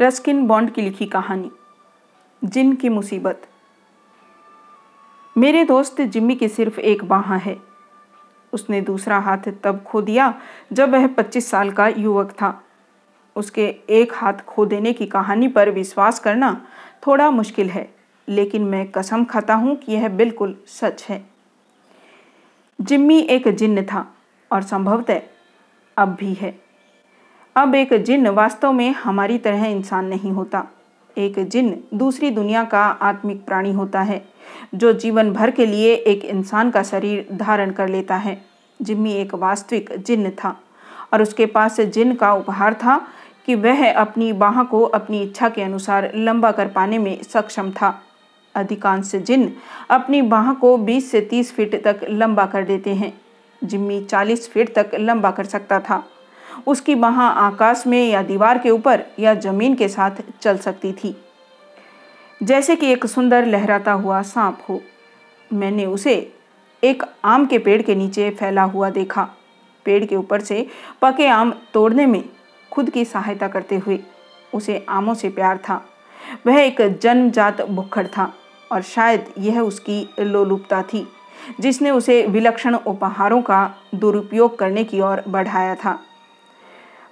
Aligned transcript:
Ruskin 0.00 0.46
bond 0.46 0.70
की 0.70 0.82
लिखी 0.82 1.06
कहानी, 1.06 1.50
जिन 2.44 2.74
की 2.76 2.88
मुसीबत। 2.88 3.42
मेरे 5.38 5.64
दोस्त 5.64 6.00
जिम्मी 6.00 6.34
की 6.34 6.48
सिर्फ़ 6.48 6.80
एक 6.80 7.04
बाह 7.04 7.34
है। 7.34 7.56
उसने 8.52 8.80
दूसरा 8.80 9.18
हाथ 9.18 9.38
तब 9.64 9.82
खो 9.82 10.02
दिया 10.02 10.34
जब 10.72 10.90
वह 10.90 11.06
25 11.06 11.50
साल 11.50 11.70
का 11.70 11.88
युवक 11.88 12.30
था। 12.30 12.62
उसके 13.36 13.76
एक 13.90 14.12
हाथ 14.14 14.32
खो 14.32 14.66
देने 14.66 14.92
की 14.92 15.06
कहानी 15.06 15.48
पर 15.48 15.70
विश्वास 15.70 16.20
करना 16.20 16.66
थोड़ा 17.06 17.30
मुश्किल 17.30 17.70
है, 17.70 17.94
लेकिन 18.28 18.64
मैं 18.64 18.90
कसम 18.90 19.24
खाता 19.24 19.54
हूँ 19.54 19.76
कि 19.76 19.92
यह 19.92 20.08
बिल्कुल 20.08 20.56
सच 20.66 21.06
है। 21.08 21.24
जिम्मी 22.80 23.20
एक 23.20 23.48
जिन्न 23.48 23.84
था 23.84 24.14
और 24.52 24.62
संभवतः 24.62 25.22
अब 25.96 26.14
भी 26.14 26.34
है। 26.34 26.63
अब 27.56 27.74
एक 27.74 27.92
जिन 27.92 28.28
वास्तव 28.28 28.72
में 28.72 28.92
हमारी 28.92 29.38
तरह 29.38 29.66
इंसान 29.66 30.04
नहीं 30.04 30.32
होता। 30.32 30.66
एक 31.18 31.48
जिन 31.48 31.84
दूसरी 31.94 32.30
दुनिया 32.30 32.64
का 32.64 32.84
आत्मिक 32.84 33.44
प्राणी 33.44 33.72
होता 33.72 34.00
है, 34.00 34.24
जो 34.74 34.92
जीवन 34.92 35.32
भर 35.32 35.50
के 35.50 35.66
लिए 35.66 35.94
एक 35.94 36.24
इंसान 36.24 36.70
का 36.70 36.82
शरीर 36.82 37.26
धारण 37.32 37.70
कर 37.70 37.88
लेता 37.88 38.16
है। 38.16 38.44
जिम्मी 38.82 39.12
एक 39.12 39.34
वास्तविक 39.34 39.90
जिन 40.06 40.30
था, 40.30 40.60
और 41.12 41.22
उसके 41.22 41.46
पास 41.46 41.80
जिन 41.80 42.14
का 42.14 42.32
उपहार 42.32 42.74
था 42.74 43.08
कि 43.46 43.54
वह 43.54 43.94
अपनी 43.94 44.32
बाह 44.32 44.62
को 44.62 44.82
अपनी 44.82 45.22
इच्छा 45.22 45.48
के 45.48 45.62
अनुसार 45.62 46.12
लंबा 46.14 46.52
कर 46.52 46.68
पाने 46.68 46.98
में 46.98 47.22
सक्षम 47.22 47.70
था। 47.70 48.02
अधिकांश 48.54 49.16
जिन 49.16 49.52
अपनी 49.90 50.22
बाह 50.22 50.52
को 50.52 50.76
20 50.76 51.10
से 51.10 51.20
30 51.20 51.52
फीट 51.52 51.84
तक 51.84 52.00
लंबा 52.08 52.46
कर 52.46 52.64
देते 52.64 52.94
हैं। 52.94 53.20
जिम्मी 53.64 54.04
40 54.04 54.50
फीट 54.50 54.74
तक 54.74 54.90
लंबा 54.94 55.30
कर 55.30 55.44
सकता 55.44 55.80
था। 55.80 56.04
उसकी 56.66 56.94
बाह 56.94 57.20
आकाश 57.20 57.86
में 57.86 58.08
या 58.08 58.22
दीवार 58.22 58.58
के 58.58 58.70
ऊपर 58.70 59.02
या 59.20 59.34
ज़मीन 59.34 59.74
के 59.74 59.88
साथ 59.88 60.22
चल 60.40 60.58
सकती 60.58 60.92
थी। 60.92 61.14
जैसे 62.40 62.76
कि 62.76 62.92
एक 62.92 63.06
सुंदर 63.06 63.46
लहराता 63.46 63.92
हुआ 63.92 64.22
सांप 64.22 64.58
हो, 64.68 64.80
मैंने 65.52 65.86
उसे 65.86 66.14
एक 66.82 67.02
आम 67.24 67.46
के 67.46 67.58
पेड़ 67.58 67.80
के 67.82 67.94
नीचे 67.94 68.30
फैला 68.30 68.62
हुआ 68.62 68.90
देखा। 68.90 69.28
पेड़ 69.86 70.04
के 70.04 70.16
ऊपर 70.16 70.40
से 70.40 70.66
पके 71.02 71.26
आम 71.26 71.52
तोड़ने 71.74 72.06
में 72.06 72.24
खुद 72.72 72.90
की 72.90 73.04
सहायता 73.04 73.48
करते 73.48 73.76
हुए 73.76 73.98
उसे 74.54 74.84
आमों 74.88 75.14
से 75.14 75.28
प्यार 75.28 75.58
था। 75.58 75.84
वह 76.46 76.60
एक 76.60 76.80
जन्मजात 76.98 77.62
भुक्खड़ 77.62 78.06
था 78.06 78.32
और 78.72 78.82
शायद 78.82 79.32
यह 79.38 79.60
उसकी 79.60 80.08
लोलुपता 80.20 80.82
थी, 80.82 81.06
जिसने 81.60 81.90
उसे 81.90 82.22
विलक्षण 82.26 82.74
उपहारों 82.74 83.40
का 83.42 83.74
दुरुपयोग 83.94 84.58
करने 84.58 84.84
की 84.84 85.00
ओर 85.00 85.22
बढ़ाया 85.28 85.74
था। 85.74 85.98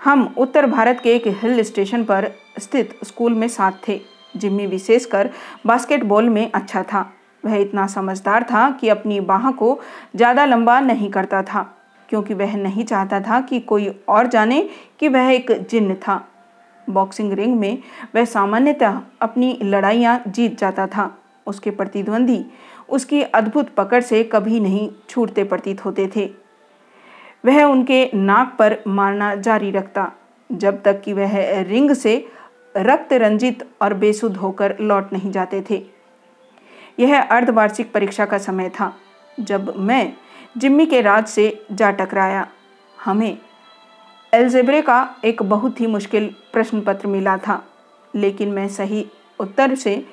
हम 0.03 0.23
उत्तर 0.39 0.67
भारत 0.67 1.01
के 1.03 1.15
एक 1.15 1.27
हिल 1.43 1.63
स्टेशन 1.63 2.05
पर 2.05 2.31
स्थित 2.61 2.95
स्कूल 3.05 3.35
में 3.35 3.47
साथ 3.49 3.73
थे। 3.89 4.01
जिम्मी 4.35 4.67
विशेषकर 4.67 5.31
बास्केटबॉल 5.67 6.29
में 6.29 6.51
अच्छा 6.51 6.83
था। 6.83 7.11
वह 7.45 7.55
इतना 7.57 7.87
समझदार 7.87 8.45
था 8.45 8.69
कि 8.71 8.89
अपनी 8.89 9.21
बाह 9.23 9.51
को 9.53 9.79
ज़्यादा 10.17 10.45
लंबा 10.45 10.79
नहीं 10.81 11.11
करता 11.11 11.43
था, 11.43 11.63
क्योंकि 12.09 12.35
वह 12.35 12.57
नहीं 12.57 12.85
चाहता 12.85 13.21
था 13.21 13.41
कि 13.41 13.61
कोई 13.63 13.89
और 14.09 14.27
जाने 14.27 14.61
कि 15.01 15.09
वह 15.09 15.31
एक 15.31 15.53
जिन्न 15.71 15.95
था। 15.99 16.21
बॉक्सिंग 16.87 17.33
रिंग 17.33 17.59
में 17.59 17.79
वह 18.15 18.25
सामान्यतः 18.27 19.01
अपनी 19.21 19.59
लड़ाइयाँ 19.63 20.21
जीत 20.29 20.59
जाता 20.59 20.87
था। 20.87 21.11
उसके 21.47 21.71
प्रतिद्वंदी 21.71 22.45
उसकी 22.89 23.23
अद्भुत 23.25 23.75
पकड़ 23.75 24.03
से 24.03 24.23
कभी 24.25 24.61
नहीं 24.61 24.89
छूटते 25.09 25.45
प्रतीत 25.45 25.85
होते 25.85 26.11
थे। 26.17 26.31
वह 27.45 27.63
उनके 27.63 28.05
नाक 28.15 28.55
पर 28.59 28.77
मारना 28.87 29.35
जारी 29.35 29.71
रखता, 29.71 30.11
जब 30.51 30.83
तक 30.83 31.01
कि 31.01 31.13
वह 31.13 31.39
रिंग 31.63 31.93
से 31.93 32.15
रक्त 32.77 33.13
रंजित 33.13 33.65
और 33.83 33.95
बेसुध 33.95 34.37
होकर 34.37 34.77
लौट 34.81 35.13
नहीं 35.13 35.31
जाते 35.31 35.63
थे। 35.71 35.83
यह 37.01 37.21
अर्धवार्षिक 37.21 37.93
परीक्षा 37.93 38.25
का 38.27 38.39
समय 38.39 38.69
था, 38.71 38.93
जब 39.41 39.75
मैं 39.77 40.13
जिम्मी 40.59 40.87
के 40.87 41.01
राज 41.01 41.27
से 41.27 41.65
जा 41.73 41.91
टकराया। 41.91 42.47
हमें 43.05 43.39
एल्जेब्रे 44.33 44.81
का 44.83 45.15
एक 45.25 45.43
बहुत 45.43 45.81
ही 45.81 45.87
मुश्किल 45.87 46.35
प्रश्न 46.53 46.81
पत्र 46.81 47.09
मिला 47.09 47.37
था, 47.37 47.63
लेकिन 48.15 48.49
मैं 48.49 48.69
सही 48.69 49.07
उत्तर 49.41 49.75
से 49.75 50.05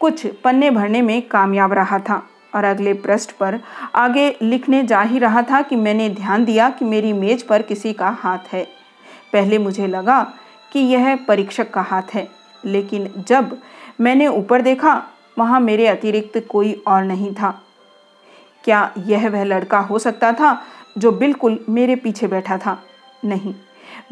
कुछ 0.00 0.26
पन्ने 0.44 0.70
भरने 0.70 1.02
में 1.02 1.20
कामयाब 1.22 1.72
रहा 1.72 1.98
था। 1.98 2.22
और 2.54 2.64
अगले 2.64 2.92
पृष्ठ 2.94 3.32
पर 3.32 3.58
आगे 3.94 4.28
लिखने 4.42 4.82
जा 4.82 5.00
ही 5.00 5.18
रहा 5.18 5.42
था 5.42 5.60
कि 5.62 5.76
मैंने 5.76 6.08
ध्यान 6.10 6.44
दिया 6.44 6.68
कि 6.70 6.84
मेरी 6.84 7.12
मेज 7.12 7.42
पर 7.42 7.62
किसी 7.62 7.92
का 7.92 8.08
हाथ 8.20 8.52
है। 8.52 8.64
पहले 9.32 9.58
मुझे 9.58 9.86
लगा 9.86 10.22
कि 10.72 10.80
यह 10.80 11.14
परीक्षक 11.28 11.70
का 11.70 11.82
हाथ 11.82 12.14
है, 12.14 12.28
लेकिन 12.64 13.10
जब 13.28 13.56
मैंने 14.00 14.26
ऊपर 14.26 14.62
देखा, 14.62 15.02
वहाँ 15.38 15.60
मेरे 15.60 15.86
अतिरिक्त 15.86 16.38
कोई 16.48 16.72
और 16.86 17.04
नहीं 17.04 17.34
था। 17.34 17.50
क्या 18.64 18.90
यह 18.98 19.28
वह 19.28 19.44
लड़का 19.44 19.78
हो 19.78 19.98
सकता 19.98 20.32
था 20.32 20.58
जो 20.98 21.12
बिल्कुल 21.12 21.58
मेरे 21.68 21.96
पीछे 21.96 22.26
बैठा 22.26 22.56
था? 22.58 22.78
नहीं, 23.24 23.54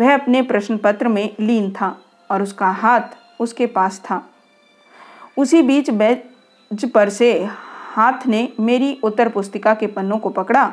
वह 0.00 0.14
अपने 0.14 0.42
प्रश्न 0.42 0.76
पत्र 0.76 1.08
में 1.08 1.34
लीन 1.40 1.70
था 1.70 1.96
और 2.30 2.42
उसका 2.42 2.68
हाथ 2.70 3.40
उसके 3.40 3.66
पास 3.66 4.00
था। 4.00 4.22
उसी 5.38 5.62
बीच 5.62 5.90
बेंच 5.90 6.84
पर 6.84 7.08
से 7.08 7.32
हाथ 7.94 8.26
ने 8.26 8.48
मेरी 8.60 8.98
उत्तर 9.04 9.28
पुस्तिका 9.28 9.74
के 9.74 9.86
पन्नों 9.86 10.18
को 10.18 10.28
पकड़ा 10.28 10.72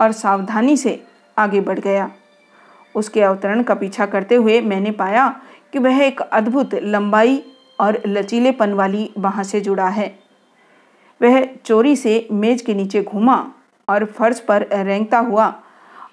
और 0.00 0.12
सावधानी 0.12 0.76
से 0.76 1.02
आगे 1.38 1.60
बढ़ 1.60 1.78
गया। 1.78 2.10
उसके 2.94 3.22
अवतरण 3.22 3.62
का 3.62 3.74
पीछा 3.74 4.06
करते 4.06 4.34
हुए 4.34 4.60
मैंने 4.60 4.90
पाया 4.90 5.28
कि 5.72 5.78
वह 5.78 6.02
एक 6.02 6.20
अद्भुत, 6.20 6.74
लंबाई 6.74 7.42
और 7.80 8.00
लचीलेपन 8.06 8.72
वाली 8.72 9.10
बाह 9.18 9.42
से 9.42 9.60
जुड़ा 9.60 9.88
है। 9.88 10.08
वह 11.20 11.44
चोरी 11.64 11.94
से 11.96 12.26
मेज 12.32 12.62
के 12.62 12.74
नीचे 12.74 13.02
घूमा 13.02 13.36
और 13.88 14.04
फर्श 14.04 14.40
पर 14.40 14.66
रेंगता 14.72 15.18
हुआ 15.18 15.52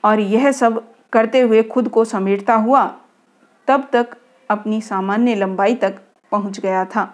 और 0.05 0.19
यह 0.19 0.51
सब 0.51 0.83
करते 1.13 1.39
हुए 1.39 1.63
खुद 1.63 1.89
को 1.89 2.05
समेटता 2.05 2.55
हुआ 2.55 2.85
तब 3.67 3.87
तक 3.93 4.15
अपनी 4.49 4.81
सामान्य 4.81 5.35
लंबाई 5.35 5.75
तक 5.75 5.99
पहुँच 6.31 6.59
गया 6.59 6.85
था। 6.85 7.13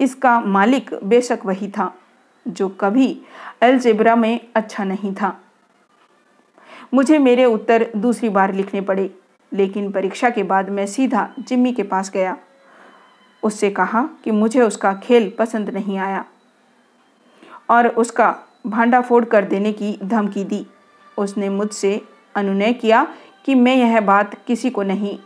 इसका 0.00 0.38
मालिक 0.40 0.90
बेशक 1.04 1.40
वही 1.44 1.68
था। 1.68 1.92
जो 2.48 2.68
कभी 2.68 3.06
अलजेब्रा 3.62 4.16
में 4.16 4.40
अच्छा 4.54 4.84
नहीं 4.84 5.14
था। 5.14 5.36
मुझे 6.94 7.18
मेरे 7.18 7.44
उत्तर 7.44 7.86
दूसरी 7.96 8.28
बार 8.28 8.54
लिखने 8.54 8.80
पड़े, 8.80 9.10
लेकिन 9.52 9.90
परीक्षा 9.92 10.30
के 10.30 10.42
बाद 10.42 10.70
मैं 10.70 10.86
सीधा 10.86 11.28
जिम्मी 11.38 11.72
के 11.72 11.82
पास 11.82 12.10
गया। 12.10 12.36
उससे 13.42 13.70
कहा 13.70 14.02
कि 14.24 14.30
मुझे 14.30 14.60
उसका 14.62 14.92
खेल 14.94 15.32
पसंद 15.38 15.70
नहीं 15.70 15.98
आया 15.98 16.24
और 17.70 17.88
उसका 17.88 18.34
भांडा 18.66 19.00
फोड़ 19.00 19.24
कर 19.24 19.44
देने 19.44 19.72
की 19.72 19.98
धमकी 20.02 20.44
दी। 20.44 20.66
उसने 21.18 21.48
मुझसे 21.48 22.00
अनुनय 22.34 22.72
किया 22.72 23.06
कि 23.44 23.54
मैं 23.54 23.76
यह 23.76 24.00
बात 24.00 24.34
किसी 24.46 24.70
को 24.70 24.82
नहीं 24.82 25.18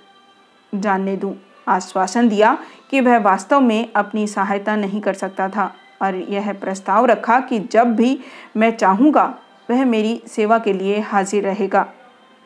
जानने 0.73 1.17
दूँ। 1.17 1.35
आश्वासन 1.69 2.29
दिया 2.29 2.57
कि 2.91 3.01
वह 3.01 3.19
वास्तव 3.19 3.61
में 3.61 3.93
अपनी 3.93 4.27
सहायता 4.27 4.77
नहीं 4.77 5.01
कर 5.01 5.15
सकता 5.15 5.49
था। 5.49 5.75
और 6.01 6.15
यह 6.31 6.53
प्रस्ताव 6.53 7.05
रखा 7.07 7.39
कि 7.41 7.59
जब 7.73 7.95
भी 7.97 8.19
मैं 8.57 8.71
चाहूँगा, 8.77 9.25
वह 9.71 9.85
मेरी 9.85 10.21
सेवा 10.29 10.59
के 10.59 10.73
लिए 10.73 10.99
हाजिर 11.03 11.45
रहेगा। 11.45 11.87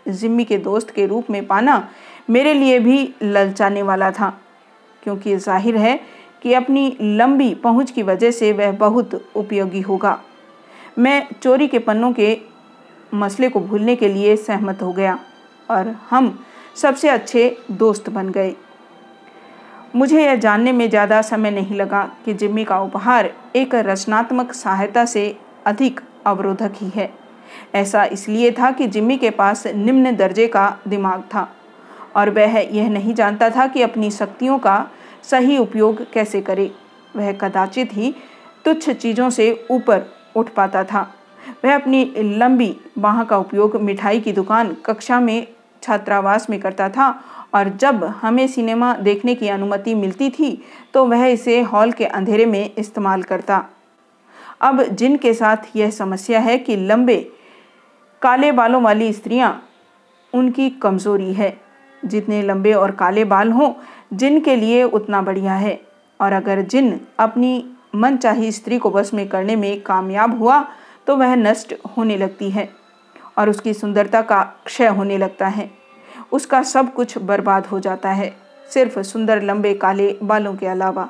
जिम्मी 0.07 0.45
के 0.45 0.59
दोस्त 0.59 0.91
के 0.91 1.07
रूप 1.07 1.31
में 1.31 1.47
पाना 1.47 1.89
मेरे 2.31 2.53
लिए 2.55 2.79
भी 2.79 3.15
ललचाने 3.23 3.83
वाला 3.83 4.11
था, 4.11 4.29
क्योंकि 5.03 5.37
ज़ाहिर 5.37 5.77
है 5.77 5.99
कि 6.43 6.53
अपनी 6.55 6.97
लंबी 7.01 7.55
पहुँच 7.55 7.91
की 7.91 8.03
वजह 8.03 8.31
से 8.31 8.53
वह 8.53 8.73
बहुत 8.75 9.15
उपयोगी 9.37 9.81
होगा। 9.81 10.19
मैं 10.99 11.27
चोरी 11.33 11.69
के 11.69 11.79
पन्नों 11.79 12.13
के 12.13 12.37
मसले 13.15 13.49
को 13.49 13.61
भूलने 13.61 13.97
के 13.97 14.09
लिए 14.09 14.37
सहमत 14.37 14.83
हो 14.83 14.93
गया 14.93 15.19
और 15.71 15.89
हम 16.11 16.39
सबसे 16.77 17.09
अच्छे 17.09 17.57
दोस्त 17.71 18.11
बन 18.11 18.29
गए। 18.29 18.55
मुझे 19.97 20.23
यह 20.23 20.35
जानने 20.35 20.73
में 20.73 20.89
ज़्यादा 20.91 21.21
समय 21.23 21.51
नहीं 21.51 21.77
लगा 21.77 22.03
कि 22.25 22.35
जिम्मी 22.35 22.65
का 22.65 22.79
उपहार 22.81 23.31
एक 23.57 23.75
रचनात्मक 23.75 24.53
सहायता 24.53 25.05
से 25.05 25.37
अधिक 25.67 26.01
अवरोधक 26.27 26.73
ही 26.77 26.89
है। 26.97 27.11
ऐसा 27.75 28.05
इसलिए 28.05 28.51
था 28.51 28.71
कि 28.71 28.87
जिम्मी 28.87 29.17
के 29.19 29.31
पास 29.31 29.67
निम्न 29.67 30.15
दर्जे 30.17 30.47
का 30.47 30.69
दिमाग 30.89 31.23
था 31.35 31.49
और 32.17 32.31
वह 32.31 32.59
यह 32.59 32.89
नहीं 32.91 33.15
जानता 33.15 33.51
था 33.51 33.67
कि 33.67 33.83
अपनी 33.83 34.11
शक्तियों 34.11 34.59
का 34.59 34.87
सही 35.23 35.59
उपयोग 35.59 36.05
कैसे 36.13 36.41
करे। 36.41 36.71
वह 37.17 37.33
कदाचित 37.33 37.93
ही 37.93 38.15
तुच्छ 38.65 38.91
चीज़ों 38.91 39.31
से 39.31 39.67
ऊपर 39.71 40.05
उठ 40.37 40.49
पाता 40.49 40.85
था। 40.85 41.01
वह 41.65 41.75
अपनी 41.75 42.05
लंबी 42.19 42.75
बाह 42.99 43.23
का 43.25 43.39
उपयोग 43.39 43.77
मिठाई 43.77 44.21
की 44.21 44.33
दुकान, 44.33 44.77
कक्षा 44.87 45.21
में 45.21 45.47
छात्रावास 45.83 46.49
में 46.51 46.59
करता 46.61 46.89
था 46.89 47.09
और 47.55 47.69
जब 47.77 48.05
हमें 48.21 48.47
सिनेमा 48.49 48.93
देखने 48.95 49.35
की 49.35 49.49
अनुमति 49.49 49.95
मिलती 49.95 50.31
थी 50.31 50.51
तो 50.95 51.05
वह 51.07 51.27
इसे 51.27 51.61
हॉल 51.63 51.93
के 51.93 52.05
अंधेरे 52.05 52.47
में 52.47 52.71
इस्तेमाल 52.79 53.23
करता। 53.23 53.65
अब 54.61 54.83
जिनके 54.83 55.33
साथ 55.35 55.77
यह 55.77 55.91
समस्या 55.91 56.41
है 56.41 56.59
कि 56.59 56.77
लंबे, 56.77 57.17
काले 58.23 58.53
बालों 58.53 58.83
वाली 58.83 59.13
स्त्रियाँ 59.13 59.51
उनकी 60.33 60.69
कमज़ोरी 60.73 61.33
है। 61.33 61.57
जितने 62.03 62.43
लंबे 62.43 62.73
और 62.73 62.91
काले 62.91 63.25
बाल 63.25 63.51
हों 63.53 63.73
जिन 64.13 64.41
के 64.41 64.57
लिए 64.57 64.83
उतना 64.85 65.23
बढ़िया 65.23 65.55
है। 65.55 65.81
और 66.21 66.33
अगर 66.33 66.61
जिन 66.63 66.99
अपनी 67.19 67.65
मन 67.95 68.17
चाही 68.17 68.51
स्त्री 68.53 68.79
को 68.79 68.91
बस 68.91 69.13
में 69.15 69.29
करने 69.29 69.57
में 69.57 69.81
कामयाब 69.81 70.39
हुआ 70.39 70.61
तो 71.07 71.17
वह 71.17 71.35
नष्ट 71.37 71.75
होने 71.97 72.17
लगती 72.17 72.51
है। 72.51 72.69
और 73.39 73.51
उसकी 73.51 73.75
सुंदरता 73.75 74.23
का 74.23 74.43
क्षय 74.67 74.87
होने 74.87 75.19
लगता 75.19 75.47
है। 75.47 75.71
उसका 76.33 76.63
सब 76.63 76.93
कुछ 76.95 77.17
बर्बाद 77.19 77.67
हो 77.67 77.79
जाता 77.81 78.11
है, 78.11 78.35
सिर्फ़ 78.71 78.99
सुंदर 79.01 79.43
लंबे 79.43 79.75
काले 79.75 80.17
बालों 80.23 80.55
के 80.57 80.67
अलावा। 80.67 81.09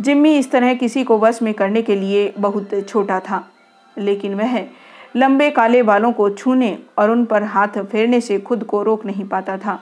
जिम्मी 0.00 0.36
इस 0.38 0.50
तरह 0.50 0.74
किसी 0.74 1.04
को 1.04 1.18
वश 1.18 1.42
में 1.42 1.52
करने 1.54 1.82
के 1.82 1.96
लिए 1.96 2.32
बहुत 2.38 2.74
छोटा 2.88 3.20
था, 3.20 3.44
लेकिन 3.96 4.34
वह 4.34 4.58
लंबे 5.16 5.50
काले 5.50 5.82
बालों 5.82 6.12
को 6.12 6.28
छूने 6.30 6.78
और 6.98 7.10
उन 7.10 7.24
पर 7.24 7.42
हाथ 7.42 7.82
फेरने 7.82 8.20
से 8.20 8.38
खुद 8.38 8.64
को 8.64 8.82
रोक 8.82 9.04
नहीं 9.06 9.24
पाता 9.24 9.56
था। 9.58 9.78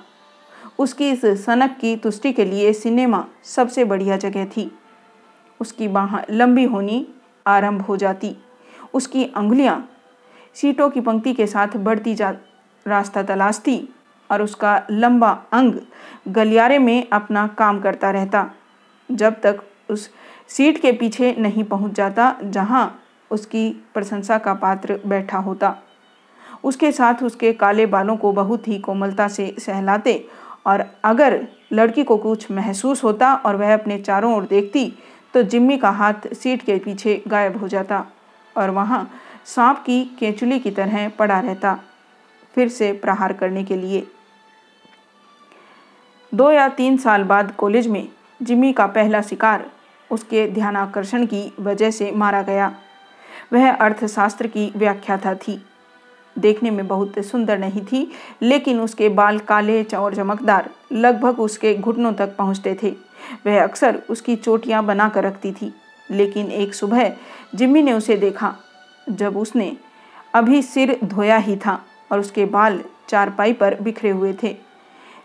उसकी 0.79 1.11
इस 1.11 1.25
सनक 1.45 1.77
की 1.81 1.97
तुष्टि 1.97 2.33
के 2.33 2.45
लिए 2.45 2.73
सिनेमा 2.73 3.25
सबसे 3.45 3.85
बढ़िया 3.85 4.17
जगह 4.17 4.45
थी। 4.47 4.71
उसकी 5.61 5.89
बाह 5.89 6.17
लंबी 6.31 6.65
होनी 6.65 7.07
आरंभ 7.47 7.83
हो 7.83 7.97
जाती। 7.97 8.37
उसकी 8.95 9.25
अंगुलियाँ 9.37 9.77
सीटों 10.57 10.89
की 10.91 11.01
पंक्ति 11.01 11.33
के 11.35 11.47
साथ 11.47 11.77
बढ़ती 11.77 12.15
जा, 12.15 12.31
रास्ता 12.87 13.23
तलाशती 13.23 13.89
और 14.31 14.43
उसका 14.43 14.81
लंबा 14.91 15.31
अंग 15.53 15.75
गलियारे 16.29 16.79
में 16.79 17.09
अपना 17.13 17.47
काम 17.59 17.81
करता 17.81 18.11
रहता। 18.11 18.51
जब 19.09 19.41
तक 19.41 19.63
उस 19.91 20.09
सीट 20.49 20.81
के 20.83 20.93
पीछे 20.93 21.35
नहीं 21.39 21.65
पहुँच 21.65 21.93
जाता, 21.93 22.35
जहाँ 22.43 23.01
उसकी 23.31 23.71
प्रशंसा 23.95 24.39
का 24.39 24.55
पात्र 24.55 24.99
बैठा 25.07 25.39
होता। 25.39 25.77
उसके 26.65 26.93
साथ 26.93 27.23
उसके 27.23 27.53
काले 27.53 27.87
बालों 27.87 28.17
को 28.17 28.33
बहुत 28.33 28.69
ही 28.69 28.79
कोमलता 28.79 29.29
से 29.29 29.55
सहलाते 29.59 30.25
और 30.67 30.85
अगर 31.05 31.41
लड़की 31.73 32.05
को 32.05 32.17
कुछ 32.17 32.51
महसूस 32.51 33.03
होता 33.05 33.35
और 33.37 33.57
वह 33.57 33.75
अपने 33.75 33.99
चारों 33.99 34.35
ओर 34.35 34.47
देखती 34.47 34.93
तो 35.35 35.43
जिम्मी 35.43 35.77
का 35.79 35.91
हाथ 35.91 36.33
सीट 36.35 36.63
के 36.63 36.79
पीछे 36.79 37.23
गायब 37.29 37.57
हो 37.57 37.69
जाता 37.69 38.05
और 38.57 38.71
वहाँ 38.71 39.09
सांप 39.47 39.79
की 39.79 40.05
केचुली 40.19 40.59
की 40.59 40.71
तरह 40.71 41.09
पड़ा 41.09 41.39
रहता, 41.41 41.79
फिर 42.55 42.69
से 42.69 42.93
प्रहार 42.93 43.33
करने 43.33 43.65
के 43.65 43.77
लिए। 43.77 44.07
दो 46.33 46.51
या 46.53 46.69
तीन 46.69 46.97
साल 46.97 47.23
बाद 47.25 47.55
कॉलेज 47.57 47.87
में 47.87 48.07
जिमी 48.43 48.73
का 48.73 48.87
पहला 48.87 49.21
शिकार 49.23 49.67
उसके 50.11 50.47
ध्यानाकर्षण 50.49 51.27
की 51.27 51.53
वजह 51.61 51.91
से 51.91 52.11
मारा 52.13 52.43
गया। 52.43 52.75
वह 53.53 53.71
अर्थशास्त्र 53.71 54.47
की 54.47 54.71
व्याख्याता 54.77 55.35
थी। 55.37 55.61
देखने 56.37 56.71
में 56.71 56.87
बहुत 56.89 57.19
सुंदर 57.25 57.59
नहीं 57.59 57.85
थी, 57.85 58.11
लेकिन 58.43 58.81
उसके 58.81 59.09
बाल 59.09 59.39
काले 59.39 59.83
और 59.95 60.15
चमकदार 60.15 60.71
लगभग 60.93 61.41
उसके 61.41 61.75
घुटनों 61.75 62.13
तक 62.13 62.37
पहुँचते 62.37 62.77
थे। 62.83 62.91
वह 63.47 63.63
अक्सर 63.63 64.03
उसकी 64.11 64.37
चोटियाँ 64.37 64.85
बनाकर 64.85 65.25
रखती 65.25 65.53
थी, 65.53 65.73
लेकिन 66.09 66.51
एक 66.53 66.75
सुबह 66.75 67.13
जिम्मी 67.55 67.83
ने 67.83 67.93
उसे 67.93 68.17
देखा 68.17 68.55
जब 69.09 69.37
उसने 69.37 69.77
अभी 70.35 70.63
सिर 70.63 70.99
धोया 71.05 71.37
ही 71.39 71.57
था 71.57 71.81
और 72.13 72.21
उसके 72.21 72.45
बाल 72.47 72.81
चारपाई 73.09 73.53
पर 73.53 73.81
बिखरे 73.81 74.11
हुए 74.11 74.33
थे, 74.43 74.57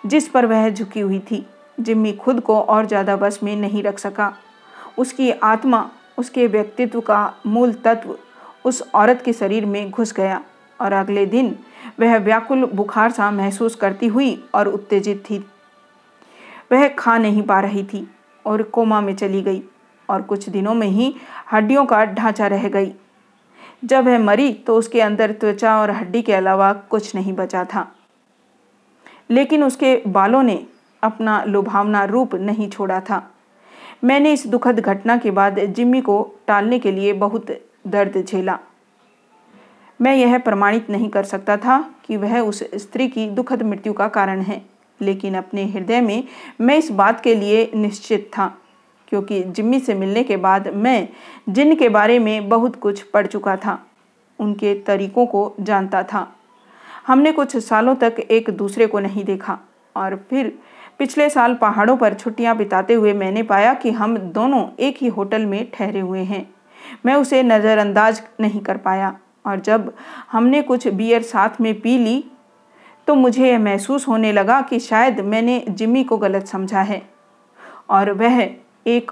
जिस 0.05 0.27
पर 0.29 0.45
वह 0.45 0.69
झुकी 0.69 0.99
हुई 0.99 1.19
थी, 1.21 1.45
जिम्मी 1.77 2.11
खुद 2.13 2.39
को 2.39 2.59
और 2.59 2.85
ज़्यादा 2.85 3.15
बस 3.15 3.39
में 3.43 3.55
नहीं 3.55 3.83
रख 3.83 3.99
सका। 3.99 4.33
उसकी 4.97 5.31
आत्मा, 5.31 5.89
उसके 6.17 6.47
व्यक्तित्व 6.47 7.01
का 7.01 7.33
मूल 7.45 7.73
तत्व 7.85 8.15
उस 8.65 8.81
औरत 8.95 9.21
के 9.25 9.33
शरीर 9.33 9.65
में 9.65 9.89
घुस 9.89 10.13
गया 10.13 10.41
और 10.79 10.93
अगले 10.93 11.25
दिन 11.25 11.55
वह 11.99 12.17
व्याकुल 12.17 12.65
बुखार 12.65 13.11
सा 13.11 13.29
महसूस 13.31 13.75
करती 13.75 14.07
हुई 14.07 14.37
और 14.55 14.67
उत्तेजित 14.67 15.23
थी। 15.29 15.37
वह 16.71 16.87
खा 16.89 17.17
नहीं 17.17 17.41
पा 17.41 17.59
रही 17.59 17.83
थी 17.83 18.07
और 18.45 18.63
कोमा 18.63 18.99
में 19.01 19.15
चली 19.15 19.41
गई 19.41 19.61
और 20.09 20.21
कुछ 20.21 20.47
दिनों 20.49 20.73
में 20.73 20.87
ही 20.87 21.13
हड्डियों 21.51 21.85
का 21.85 22.03
ढांचा 22.05 22.47
रह 22.47 22.67
गई। 22.69 22.91
जब 23.83 24.05
वह 24.05 24.19
मरी 24.19 24.53
तो 24.53 24.75
उसके 24.75 25.01
अंदर 25.01 25.31
त्वचा 25.31 25.79
और 25.81 25.91
हड्डी 25.91 26.21
के 26.21 26.33
अलावा 26.33 26.73
कुछ 26.73 27.15
नहीं 27.15 27.33
बचा 27.33 27.63
था। 27.65 27.87
लेकिन 29.31 29.63
उसके 29.63 29.95
बालों 30.07 30.43
ने 30.43 30.65
अपना 31.03 31.43
लुभावना 31.43 32.03
रूप 32.03 32.35
नहीं 32.35 32.69
छोड़ा 32.69 32.99
था। 32.99 33.31
मैंने 34.03 34.33
इस 34.33 34.47
दुखद 34.47 34.79
घटना 34.79 35.17
के 35.17 35.31
बाद 35.31 35.59
जिम्मी 35.59 36.01
को 36.01 36.35
टालने 36.47 36.79
के 36.79 36.91
लिए 36.91 37.13
बहुत 37.13 37.47
दर्द 37.87 38.23
झेला। 38.25 38.59
मैं 40.01 40.15
यह 40.15 40.37
प्रमाणित 40.37 40.89
नहीं 40.89 41.09
कर 41.09 41.23
सकता 41.23 41.57
था 41.57 41.79
कि 42.05 42.17
वह 42.17 42.39
उस 42.39 42.63
स्त्री 42.75 43.07
की 43.07 43.29
दुखद 43.29 43.63
मृत्यु 43.63 43.93
का 43.93 44.07
कारण 44.07 44.41
है, 44.41 44.61
लेकिन 45.01 45.35
अपने 45.35 45.65
हृदय 45.65 46.01
में 46.01 46.23
मैं 46.61 46.77
इस 46.77 46.91
बात 46.91 47.21
के 47.21 47.35
लिए 47.35 47.71
निश्चित 47.75 48.29
था। 48.37 48.55
क्योंकि 49.09 49.41
जिम्मी 49.43 49.79
से 49.79 49.93
मिलने 49.93 50.23
के 50.23 50.37
बाद 50.37 50.67
मैं 50.75 51.07
जिन 51.49 51.75
के 51.75 51.89
बारे 51.89 52.19
में 52.19 52.49
बहुत 52.49 52.75
कुछ 52.75 53.01
पढ़ 53.03 53.27
चुका 53.27 53.55
था, 53.55 53.79
उनके 54.39 54.73
तरीकों 54.87 55.25
को 55.25 55.55
जानता 55.59 56.03
था। 56.03 56.27
हमने 57.07 57.31
कुछ 57.31 57.55
सालों 57.57 57.95
तक 57.95 58.19
एक 58.21 58.49
दूसरे 58.49 58.87
को 58.87 58.99
नहीं 58.99 59.23
देखा 59.25 59.57
और 59.95 60.15
फिर 60.29 60.53
पिछले 60.99 61.29
साल 61.29 61.53
पहाड़ों 61.55 61.95
पर 61.97 62.13
छुट्टियाँ 62.13 62.55
बिताते 62.57 62.93
हुए 62.93 63.13
मैंने 63.13 63.43
पाया 63.43 63.73
कि 63.73 63.91
हम 63.91 64.17
दोनों 64.17 64.63
एक 64.79 64.97
ही 65.01 65.07
होटल 65.07 65.45
में 65.45 65.69
ठहरे 65.73 65.99
हुए 65.99 66.23
हैं। 66.23 66.49
मैं 67.05 67.15
उसे 67.15 67.41
नज़रअंदाज 67.43 68.21
नहीं 68.39 68.61
कर 68.61 68.77
पाया 68.77 69.15
और 69.45 69.59
जब 69.59 69.91
हमने 70.31 70.61
कुछ 70.61 70.87
बियर 70.87 71.21
साथ 71.21 71.61
में 71.61 71.73
पी 71.81 71.97
ली 71.97 72.23
तो 73.07 73.15
मुझे 73.15 73.57
महसूस 73.57 74.07
होने 74.07 74.31
लगा 74.31 74.61
कि 74.61 74.79
शायद 74.79 75.19
मैंने 75.19 75.63
जिम्मी 75.69 76.03
को 76.03 76.17
गलत 76.17 76.47
समझा 76.47 76.81
है 76.81 77.01
और 77.89 78.11
वह 78.11 78.43
एक 78.85 79.11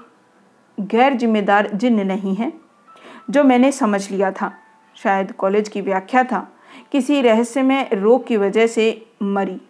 गैर 0.78 1.14
जिम्मेदार 1.14 1.70
जिन्न 1.74 2.06
नहीं 2.06 2.34
है, 2.34 2.52
जो 3.30 3.44
मैंने 3.44 3.72
समझ 3.72 4.10
लिया 4.10 4.30
था। 4.32 4.52
शायद 4.96 5.32
कॉलेज 5.32 5.68
की 5.68 5.80
व्याख्या 5.80 6.22
था, 6.24 6.46
किसी 6.92 7.20
रहस्यमय 7.22 7.88
रोग 7.92 8.26
की 8.26 8.36
वजह 8.36 8.66
से 8.66 9.06
मरी, 9.22 9.60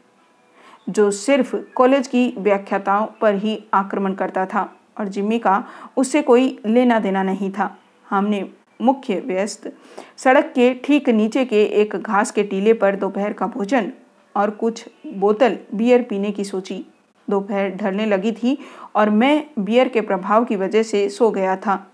जो 0.88 1.10
सिर्फ़ 1.10 1.56
कॉलेज 1.76 2.06
की 2.06 2.32
व्याख्याताओं 2.38 3.06
पर 3.20 3.34
ही 3.34 3.58
आक्रमण 3.74 4.14
करता 4.14 4.46
था 4.46 4.68
और 4.98 5.08
जिम्मी 5.08 5.38
का 5.38 5.64
उससे 5.96 6.22
कोई 6.22 6.58
लेना 6.66 6.98
देना 6.98 7.22
नहीं 7.22 7.50
था। 7.50 7.76
हमने 8.06 8.48
मुख्य 8.80 9.20
व्यस्त 9.20 9.72
सड़क 10.16 10.52
के 10.54 10.72
ठीक 10.84 11.08
नीचे 11.08 11.44
के 11.44 11.62
एक 11.80 11.96
घास 11.96 12.30
के 12.30 12.42
टीले 12.42 12.72
पर 12.72 12.96
दोपहर 12.96 13.32
का 13.32 13.46
भोजन 13.46 13.92
और 14.34 14.50
कुछ 14.50 14.84
बोतल 15.06 15.58
बियर 15.74 16.02
पीने 16.02 16.30
की 16.32 16.44
सोची। 16.44 16.84
दोपहर 17.30 17.70
ढलने 17.70 18.06
लगी 18.06 18.32
थी 18.32 18.58
और 18.94 19.10
मैं 19.10 19.50
बियर 19.58 19.88
के 19.88 20.00
प्रभाव 20.00 20.44
की 20.44 20.56
वजह 20.56 20.82
से 20.82 21.08
सो 21.08 21.30
गया 21.30 21.56
था। 21.56 21.92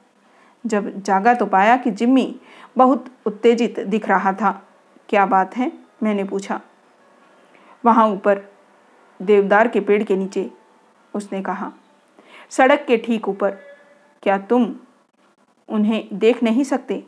जब 0.66 1.02
जागा 1.02 1.34
तो 1.34 1.46
पाया 1.46 1.76
कि 1.76 1.90
जिम्मी 1.90 2.34
बहुत 2.76 3.06
उत्तेजित 3.26 3.80
दिख 3.80 4.08
रहा 4.08 4.32
था। 4.32 4.62
क्या 5.08 5.26
बात 5.26 5.56
है? 5.56 5.72
मैंने 6.02 6.24
पूछा। 6.24 6.60
वहाँ 7.84 8.06
ऊपर, 8.08 8.42
देवदार 9.22 9.68
के 9.68 9.80
पेड़ 9.80 10.02
के 10.02 10.16
नीचे, 10.16 10.50
उसने 11.14 11.42
कहा। 11.42 11.72
सड़क 12.50 12.84
के 12.88 12.96
ठीक 12.96 13.28
ऊपर। 13.28 13.50
क्या 14.22 14.38
तुम 14.38 14.74
उन्हें 15.68 16.08
देख 16.12 16.42
नहीं 16.42 16.64
सकते? 16.64 17.04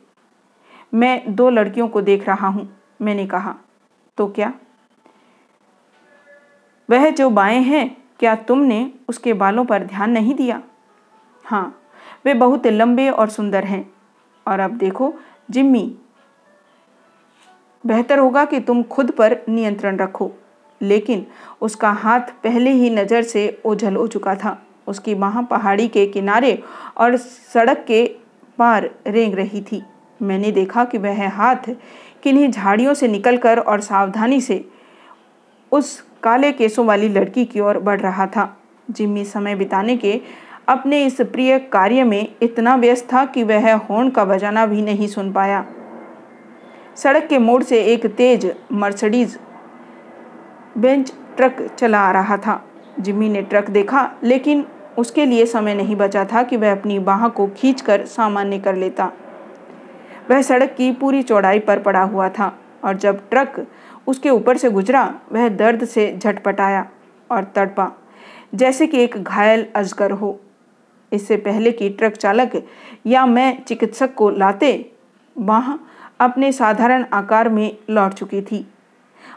मैं 0.94 1.34
दो 1.34 1.50
लड़कियों 1.50 1.88
को 1.88 2.00
देख 2.00 2.26
रहा 2.26 2.48
हूँ, 2.48 2.68
मैंने 3.02 3.26
कहा। 3.26 3.54
तो 4.18 4.26
क्या? 4.28 4.52
वह 6.90 7.10
जो 7.10 7.30
बाएँ 7.30 7.60
हैं 7.60 8.05
क्या 8.20 8.34
तुमने 8.34 8.90
उसके 9.08 9.32
बालों 9.32 9.64
पर 9.64 9.84
ध्यान 9.84 10.10
नहीं 10.10 10.34
दिया? 10.34 10.62
हाँ 11.44 11.80
वे 12.26 12.34
बहुत 12.34 12.66
लंबे 12.66 13.08
और 13.10 13.28
सुंदर 13.28 13.64
हैं। 13.64 13.90
और 14.46 14.60
अब 14.60 14.70
देखो, 14.70 15.14
जिम्मी, 15.50 15.94
बेहतर 17.84 18.18
होगा 18.18 18.44
कि 18.44 18.60
तुम 18.60 18.82
खुद 18.82 19.10
पर 19.10 19.36
नियंत्रण 19.48 19.96
रखो। 19.96 20.30
लेकिन 20.80 21.26
उसका 21.60 21.90
हाथ 21.90 22.20
पहले 22.20 22.70
ही 22.70 22.90
नज़र 22.90 23.22
से 23.22 23.62
ओझल 23.64 23.96
हो 23.96 24.06
चुका 24.06 24.34
था। 24.34 24.62
उसकी 24.86 25.14
बाह 25.14 25.40
पहाड़ी 25.42 25.88
के 25.88 26.06
किनारे 26.06 26.62
और 26.96 27.16
सड़क 27.16 27.84
के 27.88 28.04
पार 28.58 28.90
रेंग 29.06 29.34
रही 29.34 29.60
थी। 29.62 29.82
मैंने 30.22 30.52
देखा 30.52 30.84
कि 30.84 30.98
वह 30.98 31.28
हाथ 31.28 31.70
किन्हीं 32.22 32.50
झाड़ियों 32.50 32.94
से 32.94 33.08
निकलकर 33.08 33.58
और 33.58 33.80
सावधानी 33.80 34.40
से 34.40 34.68
उस 35.76 36.00
काले 36.22 36.52
केसों 36.52 36.86
वाली 36.86 37.08
लड़की 37.08 37.44
की 37.44 37.60
ओर 37.60 37.78
बढ़ 37.78 38.00
रहा 38.00 38.26
था। 38.26 38.56
जिम्मी 38.90 39.24
समय 39.24 39.54
बिताने 39.54 39.96
के 39.96 40.20
अपने 40.68 41.04
इस 41.04 41.20
प्रिय 41.22 41.58
कार्य 41.72 42.04
में 42.04 42.28
इतना 42.42 42.76
व्यस्त 42.76 43.12
था 43.12 43.24
कि 43.24 43.42
वह 43.42 43.74
होर्न 43.74 44.10
का 44.10 44.24
बजाना 44.24 44.66
भी 44.66 44.82
नहीं 44.82 45.06
सुन 45.06 45.32
पाया। 45.32 45.64
सड़क 46.96 47.26
के 47.26 47.38
मोड़ 47.38 47.62
से 47.62 47.82
एक 47.84 48.06
तेज 48.06 48.52
मर्सडीज 48.72 49.38
बेंच 50.78 51.12
ट्रक 51.36 51.66
चला 51.78 52.00
आ 52.00 52.10
रहा 52.12 52.36
था। 52.36 52.62
जिम्मी 53.00 53.28
ने 53.28 53.42
ट्रक 53.42 53.70
देखा, 53.70 54.10
लेकिन 54.22 54.64
उसके 54.98 55.26
लिए 55.26 55.46
समय 55.46 55.74
नहीं 55.74 55.96
बचा 55.96 56.24
था 56.24 56.42
कि 56.42 56.56
वह 56.56 56.72
अपनी 56.72 56.98
बाह 56.98 57.28
को 57.28 57.46
खींचकर 57.46 58.04
सामान्य 58.06 58.58
कर 58.58 58.76
लेता। 58.76 59.10
वह 60.30 60.42
सड़क 60.42 60.74
की 60.78 60.92
पूरी 60.92 61.22
चौड़ाई 61.22 61.58
पर 61.58 61.78
पड़ा 61.78 62.02
हुआ 62.02 62.28
था। 62.28 62.52
और 62.86 62.96
जब 62.96 63.28
ट्रक 63.30 63.66
उसके 64.06 64.30
ऊपर 64.30 64.56
से 64.56 64.70
गुजरा, 64.70 65.14
वह 65.32 65.48
दर्द 65.48 65.84
से 65.84 66.16
झटपटाया 66.18 66.86
और 67.30 67.44
तड़पा, 67.56 67.90
जैसे 68.54 68.86
कि 68.86 68.98
एक 68.98 69.16
घायल 69.16 69.66
अजगर 69.76 70.10
हो। 70.10 70.38
इससे 71.12 71.36
पहले 71.36 71.72
कि 71.72 71.88
ट्रक 71.90 72.12
चालक 72.12 72.62
या 73.06 73.24
मैं 73.26 73.62
चिकित्सक 73.62 74.14
को 74.14 74.30
लाते, 74.30 74.90
वहाँ 75.36 75.80
अपने 76.20 76.50
साधारण 76.52 77.04
आकार 77.12 77.48
में 77.48 77.76
लौट 77.90 78.12
चुकी 78.12 78.42
थी। 78.42 78.66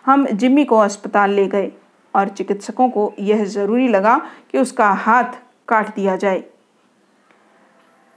हम 0.05 0.25
जिम्मी 0.25 0.65
को 0.65 0.77
अस्पताल 0.77 1.31
ले 1.31 1.47
गए 1.47 1.71
और 2.13 2.27
चिकित्सकों 2.27 2.89
को 2.89 3.11
यह 3.19 3.43
ज़रूरी 3.45 3.87
लगा 3.87 4.17
कि 4.51 4.57
उसका 4.57 4.89
हाथ 4.89 5.39
काट 5.67 5.93
दिया 5.95 6.15
जाए। 6.15 6.43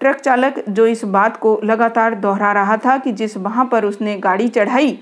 ट्रक 0.01 0.17
चालक 0.17 0.65
जो 0.69 0.87
इस 0.87 1.05
बात 1.05 1.37
को 1.37 1.61
लगातार 1.65 2.15
दोहरा 2.15 2.53
रहा 2.53 2.77
था 2.77 2.97
कि 2.99 3.13
जिस 3.13 3.37
वहाँ 3.37 3.65
पर 3.65 3.85
उसने 3.85 4.17
गाड़ी 4.19 4.49
चढ़ाई 4.49 4.99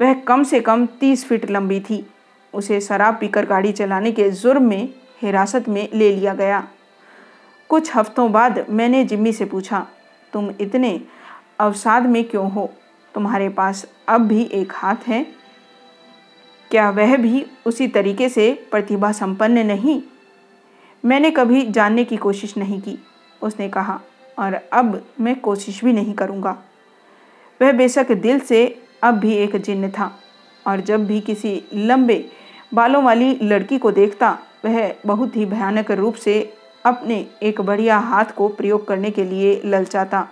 वह 0.00 0.14
कम 0.20 0.42
से 0.44 0.60
कम 0.60 0.86
तीस 1.00 1.24
फीट 1.24 1.50
लंबी 1.50 1.80
थी। 1.80 2.04
उसे 2.54 2.80
शराब 2.80 3.18
पीकर 3.20 3.46
गाड़ी 3.46 3.72
चलाने 3.72 4.12
के 4.12 4.30
जुर्म 4.30 4.68
में, 4.68 4.88
हिरासत 5.22 5.68
में 5.68 5.88
ले 5.94 6.10
लिया 6.12 6.34
गया। 6.34 6.66
कुछ 7.70 7.94
हफ्तों 7.96 8.30
बाद 8.32 8.64
मैंने 8.70 9.04
जिम्मी 9.04 9.32
से 9.32 9.44
पूछा, 9.44 9.86
तुम 10.32 10.50
इतने 10.60 11.00
अवसाद 11.60 12.06
में 12.06 12.22
क्यों 12.24 12.50
हो? 12.50 12.70
तुम्हारे 13.14 13.48
पास 13.48 13.86
अब 14.08 14.26
भी 14.26 14.42
एक 14.42 14.72
हाथ 14.74 15.08
है। 15.08 15.26
क्या 16.70 16.88
वह 16.90 17.16
भी 17.16 17.44
उसी 17.66 17.88
तरीके 17.88 18.28
से 18.28 18.50
प्रतिभा 18.70 19.12
संपन्न 19.12 19.66
नहीं? 19.66 20.00
मैंने 21.04 21.30
कभी 21.30 21.66
जानने 21.66 22.04
की 22.04 22.16
कोशिश 22.16 22.56
नहीं 22.56 22.80
की, 22.80 22.98
उसने 23.42 23.68
कहा, 23.68 24.00
और 24.38 24.54
अब 24.72 25.02
मैं 25.20 25.40
कोशिश 25.40 25.84
भी 25.84 25.92
नहीं 25.92 26.14
करूँगा। 26.14 26.56
वह 27.60 27.72
बेशक 27.72 28.12
दिल 28.12 28.40
से 28.40 28.82
अब 29.02 29.14
भी 29.14 29.34
एक 29.34 29.56
जिन्न 29.56 29.90
था। 29.90 30.10
और 30.66 30.80
जब 30.80 31.06
भी 31.06 31.20
किसी 31.20 31.62
लंबे 31.74 32.24
बालों 32.74 33.02
वाली 33.04 33.38
लड़की 33.42 33.78
को 33.78 33.90
देखता, 33.92 34.38
वह 34.64 34.94
बहुत 35.06 35.36
ही 35.36 35.46
भयानक 35.46 35.90
रूप 35.90 36.14
से 36.14 36.40
अपने 36.86 37.26
एक 37.42 37.60
बढ़िया 37.60 37.98
हाथ 37.98 38.34
को 38.36 38.48
प्रयोग 38.48 38.86
करने 38.88 39.10
के 39.10 39.24
लिए 39.24 39.60
ललचाता 39.64 40.26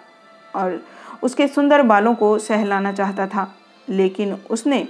और 0.57 0.81
उसके 1.23 1.47
सुंदर 1.49 1.83
बालों 1.83 2.15
को 2.15 2.39
सहलाना 2.39 2.93
चाहता 2.93 3.27
था। 3.27 3.53
लेकिन 3.89 4.33
उसने 4.51 4.87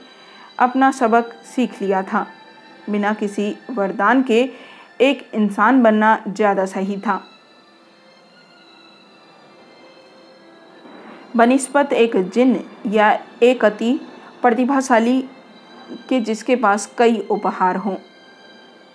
अपना 0.58 0.90
सबक 0.90 1.32
सीख 1.46 1.80
लिया 1.82 2.02
था। 2.02 2.26
बिना 2.90 3.12
किसी 3.12 3.54
वरदान 3.70 4.22
के 4.22 4.38
एक 5.00 5.26
इंसान 5.34 5.82
बनना 5.82 6.18
ज़्यादा 6.28 6.64
सही 6.66 6.96
था। 6.96 7.20
बनस्पत 11.36 11.92
एक 11.92 12.16
जिन 12.30 12.58
या 12.86 13.10
एक 13.42 13.64
अति 13.64 13.92
प्रतिभाशाली 14.42 15.20
के 16.08 16.20
जिसके 16.20 16.56
पास 16.56 16.94
कई 16.98 17.18
उपहार 17.30 17.76
हों। 17.76 17.96